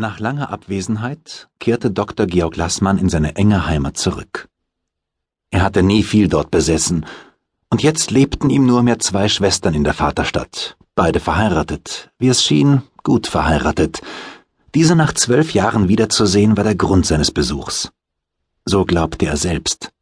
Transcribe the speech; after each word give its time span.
Nach 0.00 0.18
langer 0.18 0.48
Abwesenheit 0.48 1.50
kehrte 1.58 1.90
Dr. 1.90 2.24
Georg 2.24 2.56
Lassmann 2.56 2.96
in 2.96 3.10
seine 3.10 3.36
enge 3.36 3.66
Heimat 3.66 3.98
zurück. 3.98 4.48
Er 5.50 5.62
hatte 5.62 5.82
nie 5.82 6.02
viel 6.02 6.26
dort 6.26 6.50
besessen, 6.50 7.04
und 7.68 7.82
jetzt 7.82 8.10
lebten 8.10 8.48
ihm 8.48 8.64
nur 8.64 8.82
mehr 8.82 8.98
zwei 8.98 9.28
Schwestern 9.28 9.74
in 9.74 9.84
der 9.84 9.92
Vaterstadt, 9.92 10.78
beide 10.94 11.20
verheiratet, 11.20 12.10
wie 12.18 12.28
es 12.28 12.42
schien, 12.42 12.80
gut 13.02 13.26
verheiratet. 13.26 14.00
Diese 14.74 14.96
nach 14.96 15.12
zwölf 15.12 15.52
Jahren 15.52 15.88
wiederzusehen 15.88 16.56
war 16.56 16.64
der 16.64 16.76
Grund 16.76 17.04
seines 17.04 17.30
Besuchs. 17.30 17.92
So 18.64 18.86
glaubte 18.86 19.26
er 19.26 19.36
selbst. 19.36 19.92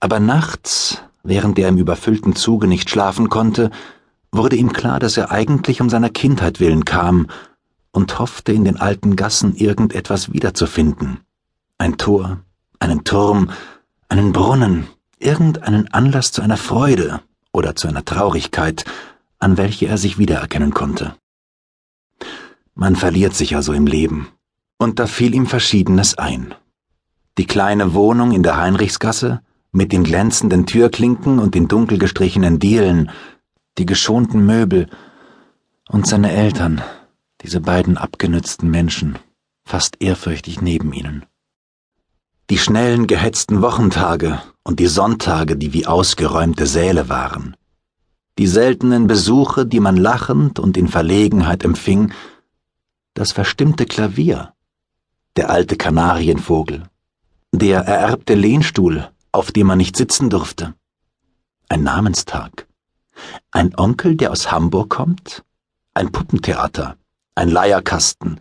Aber 0.00 0.20
nachts, 0.20 1.02
während 1.22 1.58
er 1.58 1.70
im 1.70 1.78
überfüllten 1.78 2.36
Zuge 2.36 2.66
nicht 2.66 2.90
schlafen 2.90 3.30
konnte, 3.30 3.70
wurde 4.32 4.56
ihm 4.56 4.74
klar, 4.74 4.98
dass 4.98 5.16
er 5.16 5.30
eigentlich 5.30 5.80
um 5.80 5.88
seiner 5.88 6.10
Kindheit 6.10 6.60
willen 6.60 6.84
kam 6.84 7.28
und 7.94 8.18
hoffte, 8.18 8.52
in 8.52 8.64
den 8.64 8.76
alten 8.76 9.14
Gassen 9.14 9.54
irgendetwas 9.54 10.32
wiederzufinden. 10.32 11.20
Ein 11.78 11.96
Tor, 11.96 12.40
einen 12.80 13.04
Turm, 13.04 13.50
einen 14.08 14.32
Brunnen, 14.32 14.88
irgendeinen 15.18 15.88
Anlass 15.92 16.32
zu 16.32 16.42
einer 16.42 16.56
Freude 16.56 17.20
oder 17.52 17.76
zu 17.76 17.86
einer 17.86 18.04
Traurigkeit, 18.04 18.84
an 19.38 19.56
welche 19.56 19.86
er 19.86 19.96
sich 19.96 20.18
wiedererkennen 20.18 20.74
konnte. 20.74 21.14
Man 22.74 22.96
verliert 22.96 23.34
sich 23.34 23.54
also 23.54 23.72
im 23.72 23.86
Leben, 23.86 24.26
und 24.76 24.98
da 24.98 25.06
fiel 25.06 25.32
ihm 25.32 25.46
Verschiedenes 25.46 26.18
ein. 26.18 26.52
Die 27.38 27.46
kleine 27.46 27.94
Wohnung 27.94 28.32
in 28.32 28.42
der 28.42 28.56
Heinrichsgasse, 28.56 29.40
mit 29.70 29.92
den 29.92 30.02
glänzenden 30.02 30.66
Türklinken 30.66 31.38
und 31.38 31.54
den 31.54 31.68
dunkel 31.68 31.98
gestrichenen 31.98 32.58
Dielen, 32.58 33.10
die 33.78 33.86
geschonten 33.86 34.44
Möbel 34.44 34.88
und 35.88 36.06
seine 36.06 36.32
Eltern, 36.32 36.82
diese 37.44 37.60
beiden 37.60 37.98
abgenützten 37.98 38.70
Menschen, 38.70 39.18
fast 39.66 40.00
ehrfürchtig 40.00 40.62
neben 40.62 40.94
ihnen. 40.94 41.26
Die 42.48 42.56
schnellen, 42.56 43.06
gehetzten 43.06 43.60
Wochentage 43.60 44.40
und 44.62 44.80
die 44.80 44.86
Sonntage, 44.86 45.54
die 45.54 45.74
wie 45.74 45.86
ausgeräumte 45.86 46.66
Säle 46.66 47.10
waren. 47.10 47.54
Die 48.38 48.46
seltenen 48.46 49.06
Besuche, 49.06 49.66
die 49.66 49.78
man 49.78 49.98
lachend 49.98 50.58
und 50.58 50.78
in 50.78 50.88
Verlegenheit 50.88 51.64
empfing, 51.64 52.14
das 53.12 53.32
verstimmte 53.32 53.84
Klavier, 53.84 54.54
der 55.36 55.50
alte 55.50 55.76
Kanarienvogel, 55.76 56.84
der 57.52 57.80
ererbte 57.80 58.34
Lehnstuhl, 58.34 59.10
auf 59.32 59.52
dem 59.52 59.66
man 59.66 59.78
nicht 59.78 59.96
sitzen 59.96 60.30
durfte, 60.30 60.74
ein 61.68 61.82
Namenstag, 61.82 62.66
ein 63.50 63.74
Onkel, 63.76 64.16
der 64.16 64.32
aus 64.32 64.50
Hamburg 64.50 64.88
kommt, 64.88 65.44
ein 65.92 66.10
Puppentheater, 66.10 66.96
ein 67.34 67.48
Leierkasten, 67.48 68.40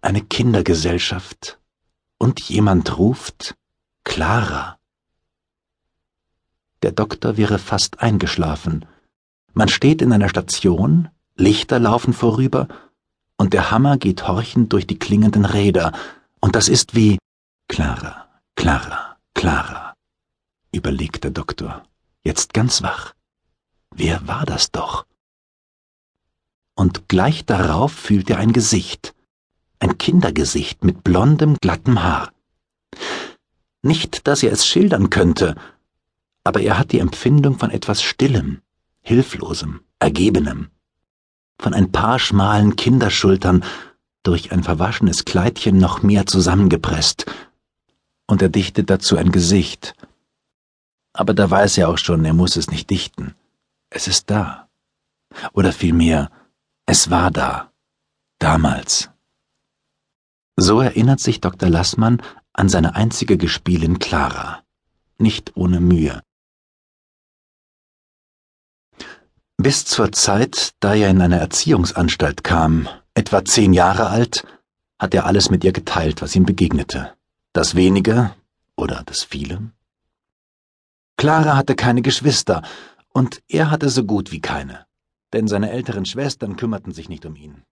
eine 0.00 0.22
Kindergesellschaft, 0.22 1.58
und 2.18 2.40
jemand 2.40 2.98
ruft 2.98 3.54
Clara. 4.04 4.78
Der 6.82 6.92
Doktor 6.92 7.36
wäre 7.36 7.58
fast 7.58 8.00
eingeschlafen. 8.00 8.84
Man 9.52 9.68
steht 9.68 10.02
in 10.02 10.12
einer 10.12 10.28
Station, 10.28 11.08
Lichter 11.36 11.78
laufen 11.78 12.12
vorüber, 12.12 12.68
und 13.36 13.52
der 13.52 13.70
Hammer 13.70 13.96
geht 13.96 14.28
horchend 14.28 14.72
durch 14.72 14.86
die 14.86 14.98
klingenden 14.98 15.44
Räder, 15.44 15.92
und 16.40 16.56
das 16.56 16.68
ist 16.68 16.94
wie 16.94 17.18
Clara, 17.68 18.28
Clara, 18.54 19.16
Clara, 19.32 19.94
überlegt 20.72 21.24
der 21.24 21.30
Doktor, 21.30 21.84
jetzt 22.22 22.52
ganz 22.52 22.82
wach. 22.82 23.14
Wer 23.90 24.26
war 24.28 24.44
das 24.44 24.70
doch? 24.70 25.06
Und 26.74 27.08
gleich 27.08 27.44
darauf 27.44 27.92
fühlt 27.92 28.30
er 28.30 28.38
ein 28.38 28.52
Gesicht, 28.52 29.14
ein 29.78 29.98
Kindergesicht 29.98 30.84
mit 30.84 31.04
blondem, 31.04 31.56
glattem 31.60 32.02
Haar. 32.02 32.32
Nicht, 33.82 34.26
dass 34.26 34.42
er 34.42 34.52
es 34.52 34.66
schildern 34.66 35.10
könnte, 35.10 35.54
aber 36.42 36.60
er 36.60 36.78
hat 36.78 36.92
die 36.92 37.00
Empfindung 37.00 37.58
von 37.58 37.70
etwas 37.70 38.02
Stillem, 38.02 38.60
Hilflosem, 39.02 39.80
Ergebenem, 39.98 40.68
von 41.60 41.74
ein 41.74 41.92
paar 41.92 42.18
schmalen 42.18 42.76
Kinderschultern 42.76 43.64
durch 44.22 44.52
ein 44.52 44.62
verwaschenes 44.62 45.24
Kleidchen 45.24 45.78
noch 45.78 46.02
mehr 46.02 46.26
zusammengepresst, 46.26 47.26
und 48.26 48.42
er 48.42 48.48
dichtet 48.48 48.90
dazu 48.90 49.16
ein 49.16 49.32
Gesicht. 49.32 49.94
Aber 51.12 51.34
da 51.34 51.50
weiß 51.50 51.78
er 51.78 51.88
auch 51.88 51.98
schon, 51.98 52.24
er 52.24 52.32
muss 52.32 52.56
es 52.56 52.70
nicht 52.70 52.90
dichten. 52.90 53.34
Es 53.90 54.08
ist 54.08 54.30
da. 54.30 54.68
Oder 55.52 55.72
vielmehr, 55.72 56.30
es 56.94 57.10
war 57.10 57.32
da. 57.32 57.72
Damals. 58.38 59.10
So 60.54 60.80
erinnert 60.80 61.18
sich 61.18 61.40
Dr. 61.40 61.68
Lassmann 61.68 62.22
an 62.52 62.68
seine 62.68 62.94
einzige 62.94 63.36
Gespielin 63.36 63.98
Clara. 63.98 64.62
Nicht 65.18 65.56
ohne 65.56 65.80
Mühe. 65.80 66.22
Bis 69.56 69.84
zur 69.84 70.12
Zeit, 70.12 70.74
da 70.78 70.94
er 70.94 71.10
in 71.10 71.20
eine 71.20 71.40
Erziehungsanstalt 71.40 72.44
kam, 72.44 72.88
etwa 73.14 73.44
zehn 73.44 73.72
Jahre 73.72 74.06
alt, 74.06 74.46
hat 75.00 75.14
er 75.14 75.26
alles 75.26 75.50
mit 75.50 75.64
ihr 75.64 75.72
geteilt, 75.72 76.22
was 76.22 76.36
ihm 76.36 76.46
begegnete. 76.46 77.16
Das 77.52 77.74
wenige 77.74 78.36
oder 78.76 79.02
das 79.04 79.24
viele. 79.24 79.72
Clara 81.16 81.56
hatte 81.56 81.74
keine 81.74 82.02
Geschwister, 82.02 82.62
und 83.08 83.42
er 83.48 83.72
hatte 83.72 83.88
so 83.88 84.04
gut 84.04 84.30
wie 84.30 84.40
keine, 84.40 84.86
denn 85.34 85.48
seine 85.48 85.70
älteren 85.70 86.06
Schwestern 86.06 86.56
kümmerten 86.56 86.92
sich 86.92 87.08
nicht 87.08 87.26
um 87.26 87.36
ihn. 87.36 87.64